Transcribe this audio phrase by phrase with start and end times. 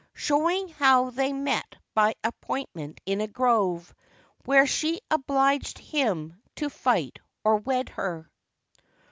[0.15, 3.93] SHOWING HOW THEY MET BY APPOINTMENT IN A GROVE,
[4.45, 8.27] WHERE SHE OBLIGED HIM TO FIGHT OR WED HER.